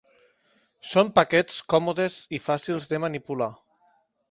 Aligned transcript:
Són 0.91 1.11
paquets 1.19 1.59
còmodes 1.75 2.17
i 2.39 2.41
fàcils 2.49 2.91
de 2.95 3.03
manipular. 3.07 3.53